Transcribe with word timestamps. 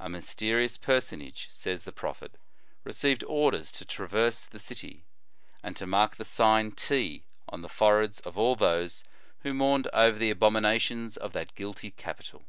A 0.00 0.08
mysterious 0.08 0.76
personage, 0.76 1.46
says 1.52 1.84
the 1.84 1.92
prophet, 1.92 2.32
received 2.82 3.22
orders 3.22 3.70
to 3.70 3.84
traverse 3.84 4.44
the 4.44 4.58
city, 4.58 5.04
and 5.62 5.76
to 5.76 5.86
mark 5.86 6.16
the 6.16 6.24
sign 6.24 6.72
T 6.72 7.22
on 7.48 7.62
the 7.62 7.68
foreheads 7.68 8.18
of 8.22 8.36
all 8.36 8.56
those 8.56 9.04
who 9.44 9.54
mourned 9.54 9.86
over 9.92 10.18
the 10.18 10.30
abominations 10.30 11.16
of 11.16 11.32
that 11.34 11.54
guilty 11.54 11.92
capital. 11.92 12.42